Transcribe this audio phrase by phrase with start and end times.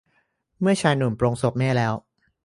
[0.61, 1.93] เมื่อชายหนุ่มปลงศพแม่แล้ว